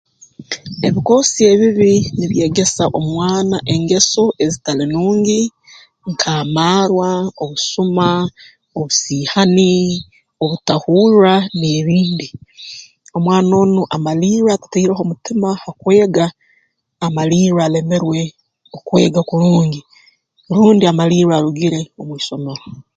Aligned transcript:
Ebikoosi 0.87 1.41
ebibi 1.53 1.93
nibyegesa 2.17 2.83
omwana 2.99 3.57
engeso 3.73 4.23
ezitali 4.43 4.85
nungi 4.91 5.39
nk'amarwa 6.09 7.09
obusuma 7.43 8.07
obusiihani 8.77 9.73
obutahurra 10.43 11.33
n'ebindi 11.57 12.27
omwana 13.15 13.53
onu 13.63 13.81
amalirra 13.95 14.51
atataireho 14.53 15.03
mutima 15.11 15.47
ha 15.61 15.69
kwega 15.81 16.25
amalirra 17.05 17.61
alemerwe 17.65 18.21
okwega 18.75 19.19
kurungi 19.29 19.81
rundi 20.55 20.83
amalirra 20.87 21.33
arugire 21.37 21.79
omu 21.99 22.13
isomero 22.21 22.63